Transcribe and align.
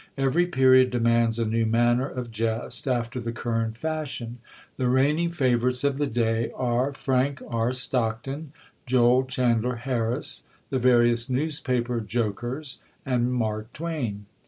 Every 0.17 0.47
period 0.47 0.89
demands 0.89 1.37
a 1.37 1.45
new 1.45 1.67
manner 1.67 2.07
of 2.09 2.31
jest, 2.31 2.87
after 2.87 3.19
the 3.19 3.31
current 3.31 3.77
fashion.... 3.77 4.39
The 4.77 4.89
reigning 4.89 5.29
favourites 5.29 5.83
of 5.83 5.99
the 5.99 6.07
day 6.07 6.51
are 6.55 6.91
Frank 6.91 7.39
R. 7.47 7.71
Stockton, 7.71 8.51
Joel 8.87 9.25
Chandler 9.25 9.75
Harris, 9.75 10.47
the 10.71 10.79
various 10.79 11.29
newspaper 11.29 11.99
jokers, 12.01 12.79
and 13.05 13.31
'Mark 13.31 13.71
Twain.' 13.73 14.25